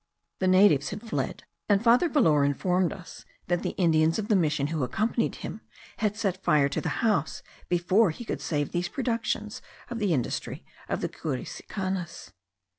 [0.39, 4.65] The natives had fled; and Father Valor informed us, that the Indians of the mission
[4.73, 5.61] who accompanied him
[5.97, 9.61] had set fire to the house before he could save these productions
[9.91, 12.31] of the industry of the Curacicanas.